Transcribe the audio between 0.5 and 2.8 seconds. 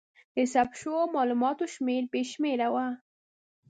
ثبت شوو مالوماتو شمېر بې شمېره و.